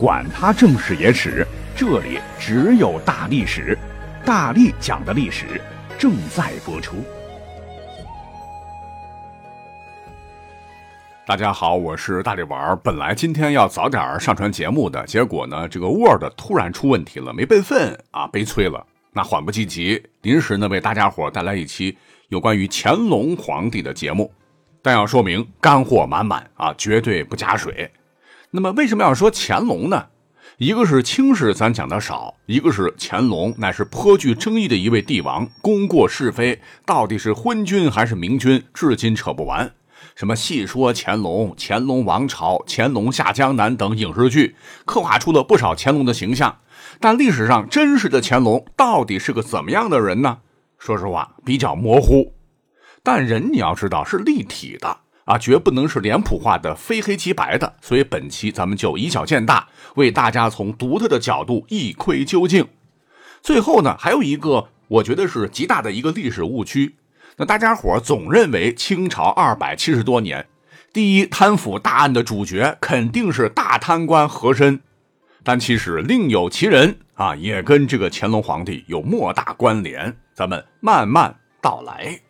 [0.00, 3.76] 管他正史野史，这里只有大历史，
[4.24, 5.60] 大力讲的历史
[5.98, 7.04] 正在播出。
[11.26, 12.76] 大家好，我是大力丸儿。
[12.76, 18.86] 本来今天要早点上传节目的，结果呢，这个 Word 突然出问题了，没备份啊，悲催了。
[19.12, 21.98] 那缓不济急，临时呢为大家伙带来一期
[22.28, 24.32] 有关于乾隆皇帝的节目，
[24.80, 27.92] 但要说明干货满满啊，绝对不加水。
[28.52, 30.06] 那么为什么要说乾隆呢？
[30.58, 39.72] 一个是清史咱讲的少，一个是乾隆乃是颇具争议的一位帝王，功过是非到底是昏君还是明君，至今扯不完。
[40.16, 46.58] 什么戏说乾隆、乾隆王朝、乾隆下江南等影视剧，刻画出了不少乾隆的形象。
[46.98, 50.38] 但历史上真实的乾隆到底是个怎么样的人呢？
[50.76, 52.34] 说实话，比较模糊。
[53.02, 54.98] 但人你要知道是立体的。
[55.30, 62.66] 啊，绝不能是脸谱化的非黑即白的，所以本期咱们就以小见大，为大家从独特的角度一窥究竟。
[63.40, 66.96] 最后呢，还有一个我觉得是极大的一个历史误区，
[67.36, 70.44] 那大家伙总认为清朝二百七十多年，
[70.92, 74.80] 第一贪腐大案的主角肯定是大贪官和珅，
[75.44, 80.16] 但其实另有其人啊，也跟这个乾隆皇帝有莫大关联。
[80.34, 82.20] 咱们慢慢道来。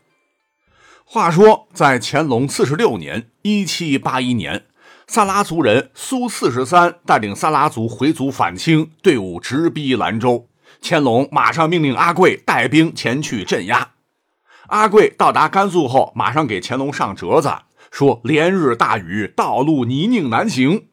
[1.13, 4.67] 话说，在乾隆四十六年（一七八一年），
[5.09, 10.47] 萨拉族人苏四十三带领萨拉族回族反清队伍直逼兰州，
[10.81, 13.95] 乾隆马上命令阿贵带兵前去镇压。
[14.69, 17.53] 阿贵到达甘肃后，马上给乾隆上折子，
[17.91, 20.87] 说：“连日大雨，道路泥泞难行。”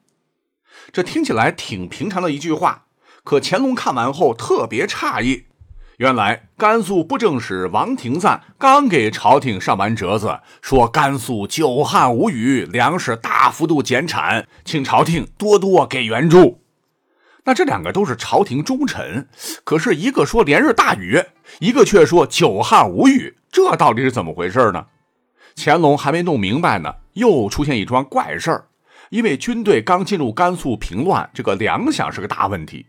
[0.92, 2.86] 这听起来挺平常的一句话，
[3.24, 5.44] 可乾隆看完后特别诧异。
[5.98, 16.62] 原来甘肃布政使王廷赞刚给朝廷上完折子，说甘肃久旱无雨，粮食大幅度减产，请朝廷多多给援助。
[17.46, 19.28] 那这两个都是朝廷忠臣，
[19.64, 21.20] 可是一个说连日大雨，
[21.60, 24.86] 一个却说久旱无雨，这到底是怎么回事呢？
[25.56, 28.66] 乾隆还没弄明白呢，又出现一桩怪事儿，
[29.10, 32.86] 因为军队刚进入甘肃平乱，这个粮饷是个大问题。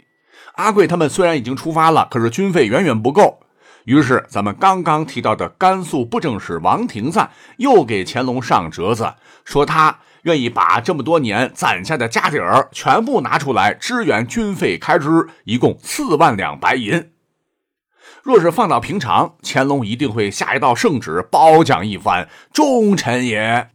[0.59, 3.39] 阿贵他们虽然已经出发了，可是军费远远不够。
[3.85, 9.15] 于是，咱们刚刚提到的甘肃布政使王廷赞又给乾隆上折子，
[9.45, 17.13] 说他愿意把这么多年攒下的家底儿全部拿出来支援军费开支，一共四万两白银。
[18.25, 23.71] 若是放到平常，乾隆一定会下一道圣旨褒奖一番，忠臣也。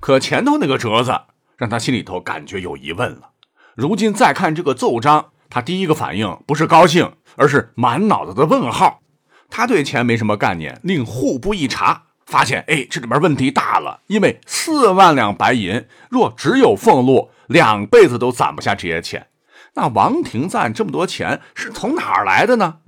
[0.00, 1.20] 可前头那个折子
[1.58, 3.32] 让他心里头感觉有疑问了。
[3.74, 5.26] 如今再看这个奏章。
[5.48, 9.00] 他第一个反应不是高兴，而是满脑子的问号。
[9.48, 14.00] 他对钱没什么概念，令户部一查，发现，哎，这里边问题大了。
[14.08, 19.28] 因为四万两白银，若只有俸禄，两辈子都攒不下这些钱。
[19.74, 22.78] 那王廷赞这么多钱是从哪儿来的呢？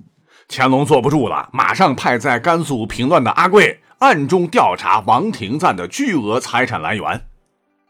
[0.49, 7.25] 乾隆坐不住了，马上派在甘肃平乱的阿贵暗中调查王廷赞的巨额财产来源。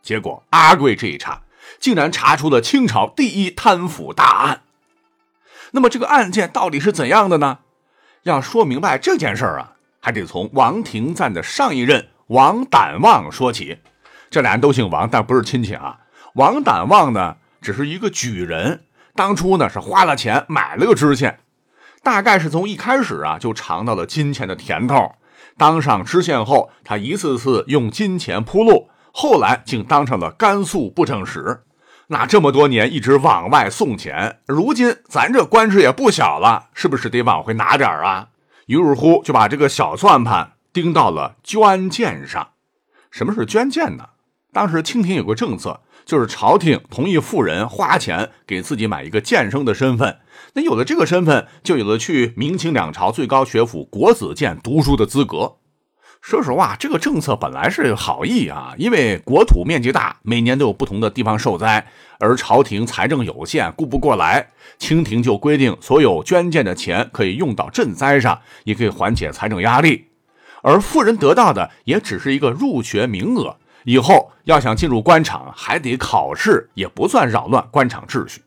[0.03, 1.41] 结果，阿贵这一查。
[1.79, 4.61] 竟然查出了清朝第一贪腐大案。
[5.71, 7.59] 那么这个案件到底是怎样的呢？
[8.23, 13.79] 要说明白这件事儿啊，还得从王廷赞的上一任王胆旺说起。
[14.29, 15.99] 这俩人都姓王，但不是亲戚啊。
[16.35, 18.83] 王胆旺呢，只是一个举人，
[19.15, 21.39] 当初呢是花了钱买了个知县，
[22.03, 25.15] 大概是从一开始啊就尝到了金钱的甜头。
[25.57, 31.63] 当上知县后，他一次次用金钱铺路，后来竟当上了甘肃布政使。
[32.11, 38.29] 那这么多年一直往外送钱，如今咱这官职也不小了，是不是得往回拿点啊？
[38.65, 42.49] 于是乎就把这个小算盘盯到了捐建上。
[43.11, 44.09] 什么是捐建呢？
[44.51, 50.17] 当时清廷有个政策，就是朝廷同意富人花钱给自己买一个监生的身份。
[50.53, 55.57] 那有了这个身份，就有了去明清两朝最高学府国子监读书的资格。
[56.21, 61.87] 说实话，这个政策本来是好意啊，因为国土面积大，每年都有不同的地方受灾，
[62.19, 70.07] 而朝廷财政有限，顾不过来，清廷就规定所有捐建的钱可以用到赈灾上，也可以缓解财政压力。
[70.61, 73.55] 而富人得到的也只是一个入学名额，
[73.85, 78.43] 以后要想进入官场还得考试，也不算扰乱官场秩序。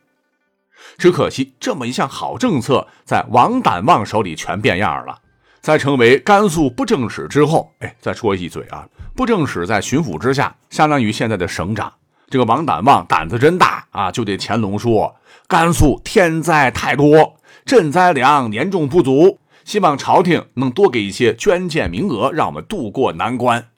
[0.98, 5.20] 只可惜这么一项好政策，在王胆旺手里全变样了。
[5.62, 11.92] 在成为甘肃布政使之后，哎，再说一嘴啊，布政使在巡抚之下，相当于现在的省长。
[12.28, 15.14] 这个王胆旺胆子真大啊，就对乾隆说
[15.46, 23.68] ：“甘肃天灾太多，赈灾粮严重不足，希望朝廷能多给一些捐建名额，让我们渡过难关。”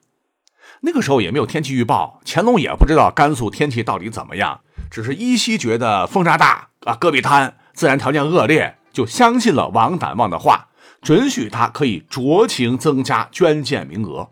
[0.81, 10.69] 那个时候也没有天气预报，乾隆也不知道甘肃天气到底怎么样，只是依稀觉得风沙大啊，戈壁滩，自然条件恶劣，就相信了王胆旺的话，
[11.05, 14.31] 准许他可以酌情增加捐建名额。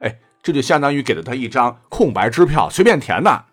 [0.00, 3.46] 哎，这就相当于给了他一张空白支票，随便填的。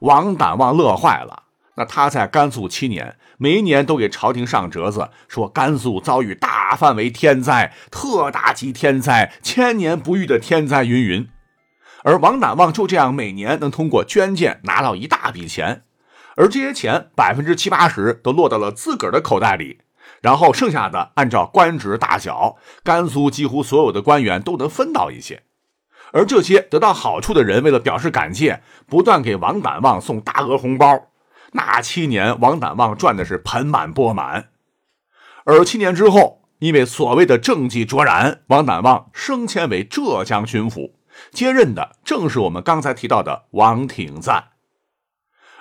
[0.00, 1.44] 王胆旺乐坏了。
[1.76, 11.28] 那他在甘肃七年，每一年都给朝廷上折子，说甘肃遭遇大范围天灾、特大级天灾、千年不遇的天灾云云。
[12.02, 15.84] 而王胆旺就这样每年能通过捐建拿到一大笔钱，
[16.34, 19.78] 而这些钱百分之七八十都落到了自个儿的口袋里，
[20.22, 25.42] 然后剩下的按照官职大小，甘肃几乎所有的官员都能分到一些。
[26.12, 31.08] 而这些得到好处的人，为了表示感谢，不断给王胆旺送大额红包。
[31.52, 34.50] 那七年，王胆旺赚的是盆满钵满。
[35.44, 40.92] 而七年之后，因为所谓的政绩卓然，王胆旺升迁为浙江巡抚，
[41.32, 44.51] 接任的正是我们刚才提到的王廷赞。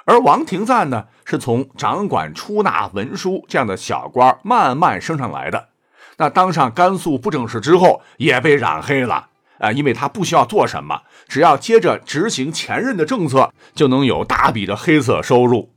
[0.05, 5.69] 而王廷赞呢，是从掌管出纳文书这样的小官慢慢升上来的。
[6.17, 9.27] 那当上甘肃布政使之后，也被染黑了。
[9.59, 15.71] 啊，因为他不需要做什么，只要接着执行前任的政策，就能有大笔的黑色收入。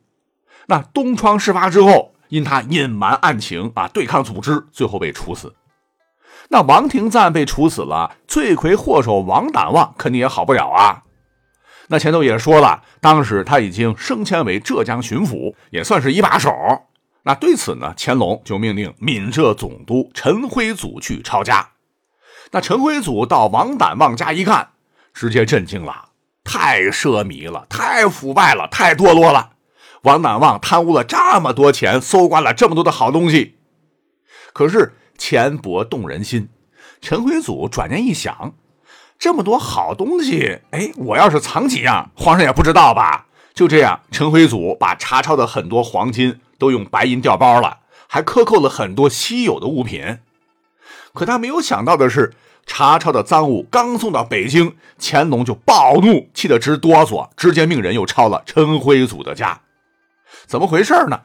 [0.69, 5.55] 那东窗事发之后，因他隐瞒案情啊，对抗组织，最后被处死。
[6.49, 11.03] 那王廷赞被处死了，罪魁祸首王胆旺肯定也好不了啊。
[11.89, 16.51] 那前头也说了，当时他已经升迁为浙江巡抚，也算是一把手。
[17.25, 21.71] 那对此呢，乾隆就命令闽浙总督陈辉祖去抄家。
[22.53, 24.71] 那陈辉祖到王胆望家一看，
[25.13, 26.11] 直接震惊了，
[26.45, 29.53] 太奢靡了，太腐败了，太堕落了。
[30.03, 33.57] 王胆望贪污了这么多钱，搜刮了这么多的好东西。
[34.53, 36.49] 可是钱帛动人心，
[37.01, 38.55] 陈辉祖转念一想，
[39.25, 43.25] 这么多好东西，哎，我要是藏几样，皇上也不知道吧？
[43.55, 50.19] 就这样，陈辉祖把查抄的很多黄金都用白银调包了，还克扣了很多稀有的物品。
[51.15, 52.35] 可他没有想到的是。
[52.67, 59.63] 查抄的赃物刚送到北京，乾隆就暴怒，气得直哆嗦，直接命人又抄了陈辉祖的家。
[60.47, 61.23] 怎么回事呢？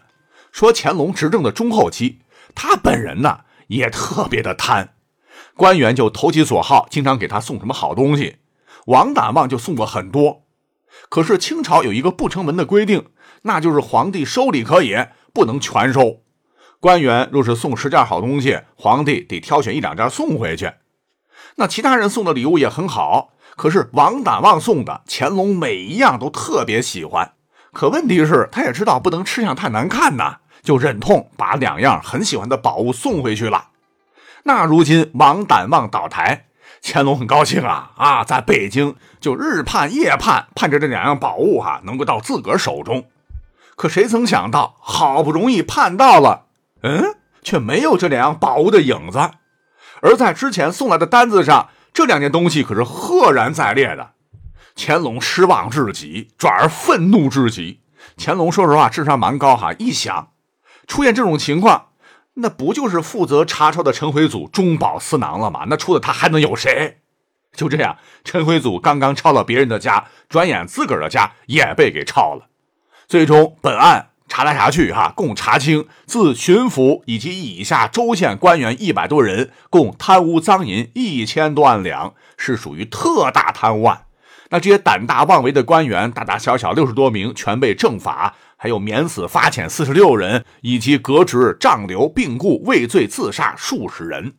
[0.54, 2.20] 说乾隆执政的中后期，
[2.56, 4.90] 他本人呢也特别的贪，
[5.60, 8.38] 官员就投其所好，经常给他送什么好东西。
[8.86, 10.44] 王胆旺就送过很多。
[11.10, 13.08] 可是清朝有一个不成文的规定，
[13.42, 14.96] 那就是皇帝收礼可以，
[15.34, 16.22] 不能全收。
[16.80, 20.72] 官员若是送十件好东西，皇帝得挑选一两件送回去。
[21.58, 27.34] 那其他人送的礼物也很好，可是王胆旺送的，乾隆每一样都特别喜欢。
[27.74, 33.69] 可问题是，他也知道不能吃相太难看呐，就忍痛把两样很喜欢的宝物送回去了。
[34.44, 36.46] 那如今王胆望倒台，
[36.82, 43.10] 乾隆很高兴啊啊，在北京就日盼夜盼，盼着这两样宝物哈能够到自个儿手中。
[43.76, 46.46] 可谁曾想到，好不容易盼到了，
[46.84, 49.20] 嗯，却没有这两样宝物的影子。
[50.02, 54.12] 而在之前送来的单子上，这两件东西可是赫然在列的。
[54.76, 57.82] 乾隆失望至极，转而愤怒至极。
[58.18, 59.74] 乾隆说实话，智商蛮高哈。
[59.78, 60.32] 一想，
[60.88, 61.89] 出现这种情况，
[62.36, 65.66] 那不就是负责查抄的陈辉祖中饱私囊了吗？
[65.68, 67.00] 那除了他还能有谁？
[67.54, 72.48] 就这样，陈辉祖刚刚抄了别人的家，转眼自个儿的家也被给抄了。
[73.08, 74.08] 最终，本案。
[74.32, 84.04] 查来查去，哈，共查清自巡抚以及以下州县官员一百多人，共贪污赃银一千多万两，是属于特大贪污案。
[84.50, 94.36] 那这些胆大妄为的官员，大大小小六十多名，全被正法，还有免死发遣四十六人，以及革职、杖流、病故、畏罪自杀数十人。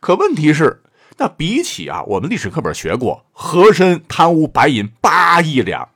[0.00, 0.82] 可问题是，
[1.18, 5.90] 那比起啊，我们历史课本学过，和珅贪污白银八亿两。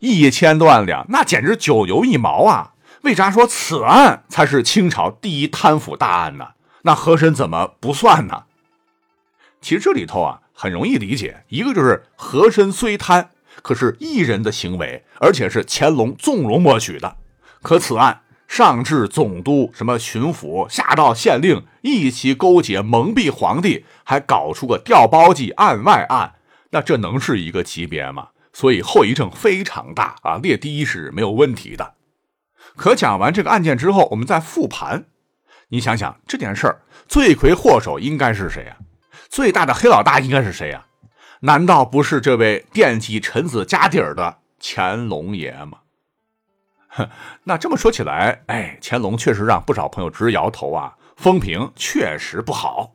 [0.00, 2.72] 一千多万两，那简直九牛一毛啊！
[3.02, 6.50] 为啥说此案才是清朝第一贪腐大案呢？
[6.82, 8.44] 那和珅怎么不算呢？
[9.60, 13.30] 其实这里头啊，很容易理解，一个就是和珅虽贪，
[13.62, 17.16] 可是一人的行为，而且是乾隆纵容默许的。
[17.62, 26.34] 可此案上至总督，什么巡抚，下到县令，一起勾结蒙蔽皇帝，还搞出个调包计案外案，
[26.70, 28.30] 那这能是一个级别吗？
[28.52, 31.94] 所以后遗症非常大啊，列第一是没有问题的。
[32.74, 35.04] 可讲完这个案件之后，我们再复盘，
[35.68, 38.76] 你想想这件事儿，罪魁祸首应该是谁呀？
[39.28, 40.86] 最大的黑老大应该是谁呀？
[41.40, 45.78] 难道不是这位惦记臣子家底儿的乾隆爷吗？
[46.88, 47.08] 哼，
[47.44, 52.94] 那这么说起来，哎，乾隆确实让不少朋友直摇头啊，风评确实不好。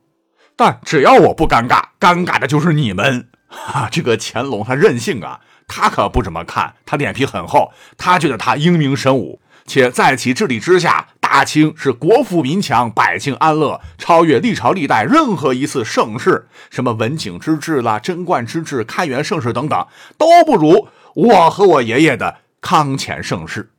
[0.56, 3.30] 但只要我不尴尬，尴尬的就是你们。
[3.48, 23.72] 哈，这个乾隆他任性啊，他可不怎么看，他脸皮很厚，他觉得他英明神武，且在其治理之下，大清是国富民强，百姓安乐，超越历朝历代任何一次盛世，什么文景之治啦、贞观之治、开元盛世等等，都不如我和我爷爷的康乾盛世。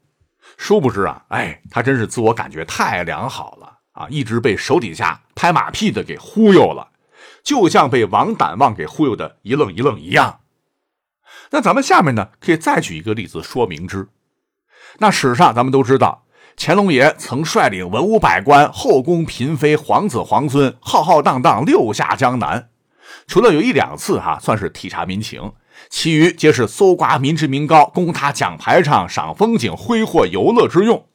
[0.57, 6.89] 殊不知啊，哎，他真是自我感觉太良好了啊，一直被手底下拍马屁的给忽悠了，
[7.45, 10.41] 就像被王胆旺给忽悠的一愣一愣一样。
[11.51, 14.09] 那咱们下面呢，可以再举一个例子说明之。
[14.99, 16.24] 那史上咱们都知道，
[16.57, 22.69] 乾隆爷曾率领文武百官、后宫嫔妃、皇子皇孙，浩浩荡荡六下江南，
[23.27, 25.53] 除了有一两次哈，算是体察民情。
[25.91, 31.07] 其余皆是搜刮民脂民膏，供他讲排场、赏风景、挥霍游乐之用。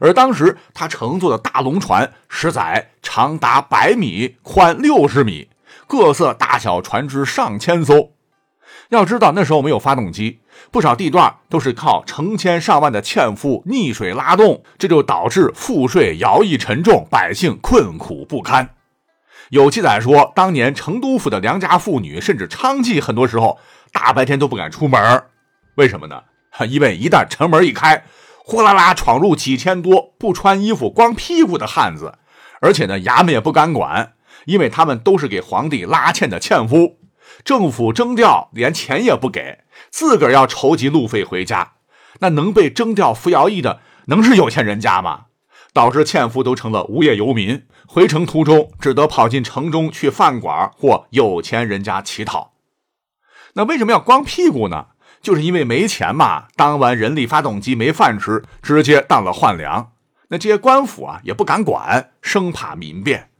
[0.00, 5.48] 而当时他乘坐的大龙船，十载长达百米，宽六十米，
[5.86, 8.12] 各色大小船只上千艘。
[8.90, 10.40] 要知道那时候没有发动机，
[10.70, 18.70] 不少地段都是靠成千上万的纤夫逆水拉动，这就导致赋税徭役沉重，百姓困苦不堪。
[19.50, 23.58] 有记载说，当年成都府的良家妇女，甚至娼妓，很多时候
[23.92, 25.24] 大白天都不敢出门
[25.76, 26.22] 为什么呢？
[26.68, 28.04] 因为一旦城门一开，
[28.38, 32.14] 呼啦啦闯入几千多不穿衣服、光屁股的汉子，
[32.60, 34.14] 而且呢，衙门也不敢管，
[34.46, 36.96] 因为他们都是给皇帝拉纤的纤夫，
[37.44, 41.72] 政府征调连钱也不给，自个儿要筹集路费回家。
[42.20, 45.26] 那能被征调服徭役的，能是有钱人家吗？
[45.72, 52.54] 导致纤夫都成了无业游民，回城途中只得跑进城中去饭馆或有钱人家乞讨。
[53.54, 54.88] 那为什么要光屁股呢？
[55.20, 56.46] 就是因为没钱嘛。
[56.56, 59.92] 当完人力发动机没饭吃，直接当了换粮。
[60.28, 63.30] 那这些官府啊也不敢管，生怕民变。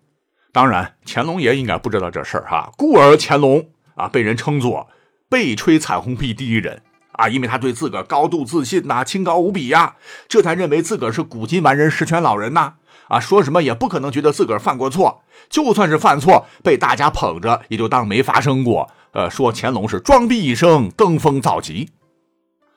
[0.52, 2.71] 当然，乾隆爷应该不知道这事儿哈。
[2.76, 4.88] 故而乾隆啊被人称作
[5.28, 6.83] 被吹彩虹屁第一人。
[7.12, 9.97] 啊，因为他对自个高度自信呐，清高无比呀，
[10.28, 12.75] 这才认为自个是古今完人、十全老人呐。
[13.09, 18.88] 啊，说什么也不可能觉得自个儿犯过错，就算是犯错，被大家捧着，也就当没发生过。
[19.14, 21.90] 呃，说乾隆是装逼一生，登峰造极。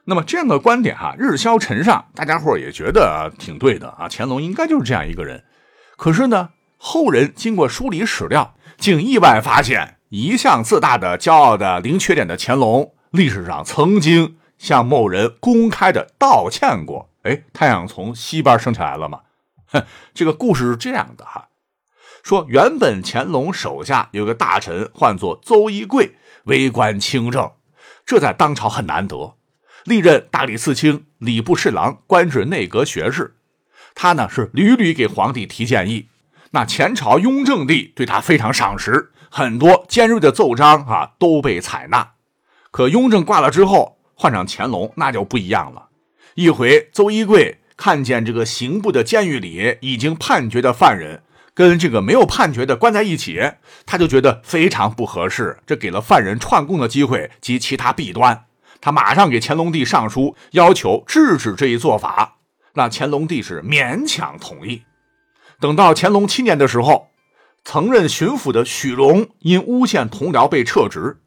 [0.05, 4.07] 那么这样的观点哈，日消尘上，大家伙也觉得挺对的啊。
[4.09, 5.43] 乾隆应该就是这样一个人。
[5.97, 12.93] 可是呢，后人经过梳理史料，竟意外发现，一向自大的、骄傲的、零缺点的乾隆。
[13.11, 17.09] 历史上曾经向某人公开的道歉过。
[17.23, 19.21] 哎，太阳从西边升起来了吗？
[19.67, 21.47] 哼， 这个故事是这样的哈，
[22.23, 27.49] 说原本乾隆手下有个大臣，唤作邹一贵，为官清正，
[28.05, 29.37] 这在当朝很难得，
[29.85, 33.35] 历任大理寺卿、礼部侍郎，官至内阁学士。
[33.95, 36.09] 他呢是屡屡给皇帝提建议，
[36.51, 42.11] 那前朝雍正帝对他非常赏识，很多尖锐的奏章啊都被采纳。
[42.71, 45.89] 可雍正挂了之后，换上乾隆，那就不一样了。
[46.35, 53.39] 一回，邹一贵看见这个刑部的监狱里已经判决的犯人跟这个没有判决的关在一起，
[53.85, 58.45] 他就觉得非常不合适，这给了犯人串供的机会及其他弊端。
[58.79, 62.37] 他马上给乾隆帝上书，要求制止这一做法。
[62.73, 64.83] 那乾隆帝是勉强同意。
[65.61, 67.09] 等到乾隆七年的时候，
[67.63, 71.17] 曾任巡抚的许荣因诬陷同僚被撤职。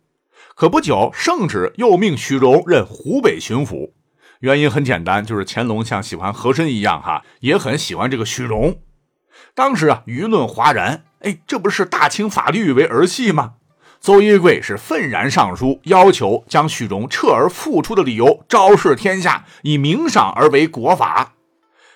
[0.57, 3.93] 可不久，圣旨又命许荣任湖北巡抚，
[4.41, 8.81] 原因很简单，就是乾隆像喜欢和珅一样，哈，也很喜欢这个许荣。
[9.55, 13.53] 当时啊，舆论哗然，哎，这不是大清法律为儿戏吗？
[14.00, 21.34] 邹一贵是愤然上书，要求将许荣撤而复出的理由昭示天下，以明赏而为国法。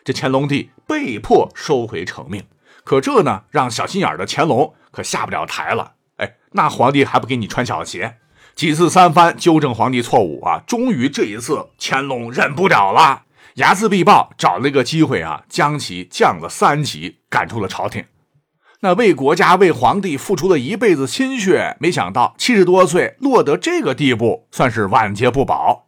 [0.08, 2.42] 这乾隆帝被迫收回成命。
[2.82, 5.96] 可这呢，让小心眼的乾隆可下不了台了。
[6.16, 8.16] 哎，那皇帝还不给你穿小鞋？
[8.54, 13.24] 几次三番纠正皇帝错误啊，终于这一次乾隆忍不了了，
[13.56, 18.06] 睚眦必报，找了一个机会啊，将其降了三级，赶出了朝廷。
[18.80, 25.84] 那为国家为皇帝付出了一辈子心血，没想到七十多岁落得这个地步，算是晚节不保。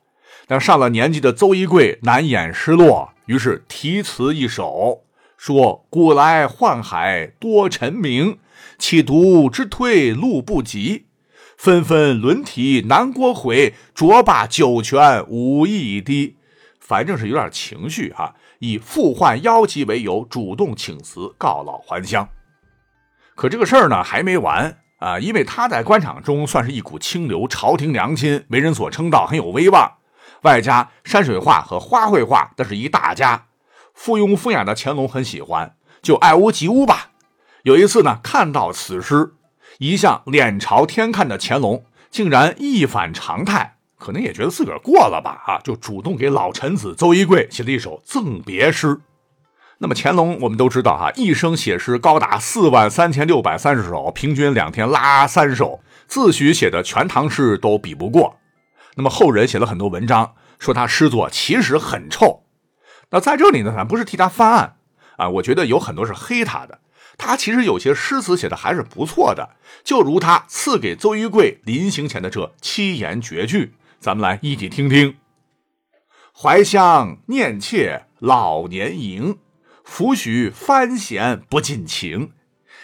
[0.46, 5.04] 但上了年纪的邹一贵难掩失落，于是题词一首，
[5.36, 8.40] 说：“古来宦海多臣名，
[8.76, 11.06] 岂独之推路不及。”
[11.56, 16.38] 纷纷轮题南国悔，卓罢九泉无一滴。
[16.80, 22.28] 反正是有点情绪哈，以父患腰疾为由，主动请辞，告老还乡。
[23.36, 29.98] 可这个事儿呢还没完啊，因为他在官场中算是一股清流，朝廷良心，为人所称道，很有威望。
[30.42, 33.46] 外加山水画和花卉画，那是一大家。
[33.94, 37.10] 附庸风雅的乾隆很喜欢，就爱屋及乌吧。
[37.64, 39.34] 有一次呢，看到此诗。
[39.78, 49.00] 一向脸朝天看的乾隆，竟然一反常态，可能也觉得自个儿过了吧啊，就主动给老臣子邹一贵写了一首赠别诗。
[49.78, 58.39] 那么乾隆我们都知道哈，一生写诗高达四万三千六百三十首，平均两天拉三首，自诩写的全唐诗都比不过。
[59.00, 62.44] 那么后人写了很多文章，说他诗作其实很臭。
[63.08, 64.76] 那在这里呢，咱不是替他翻案
[65.16, 66.80] 啊，我觉得有很多是黑他的。
[67.16, 75.16] 他其实有些诗词写的还是不错的，就如他赐给邹玉贵临行前的这七言绝句，咱们来一起听听：
[76.38, 79.38] 怀乡念妾老年迎。
[79.82, 82.32] 抚许藩闲不尽情，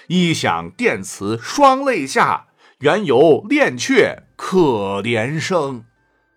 [0.07, 2.47] 一想电词双泪下，
[2.79, 5.85] 缘由恋却可怜生。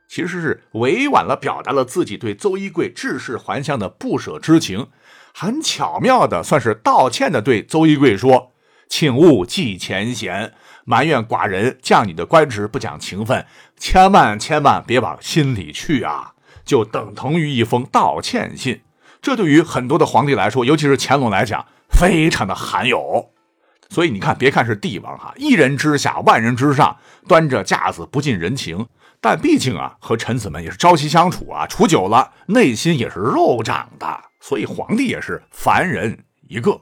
[0.09, 4.87] 其实是委婉了表达了自己对邹一贵致仕还乡的不舍之情，
[5.35, 8.51] 很巧妙的算是道歉的对邹一贵说
[8.89, 13.45] ：“请勿记前嫌，埋怨寡人降你的官职不讲情分，
[13.77, 16.33] 千万千万别往心里去啊！”
[16.65, 18.81] 就等同于一封道歉信。
[19.21, 23.29] 这对于很多的皇帝来说，尤其是乾隆来讲，非常的罕有。
[23.89, 26.97] 所以你看，别看是帝王哈，一人之下，万人之上，
[27.27, 28.87] 端着架子不近人情，
[29.21, 34.21] 但毕竟啊，和臣子们也是朝夕相处啊，处久了，内心也是肉长的。
[34.39, 36.81] 所以皇帝也是凡人一个。